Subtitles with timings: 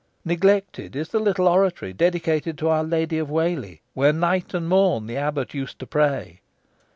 [0.25, 5.05] Neglected is the little oratory dedicated to Our Lady of Whalley, where night and morn
[5.05, 6.41] the abbot used to pray.